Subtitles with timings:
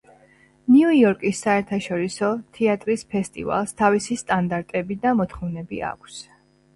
[0.75, 6.17] ნიუ იორკის საერთაშორისო თეატრის ფესტივალს თავისი სტანდარტები და მოთხოვნები აქვს.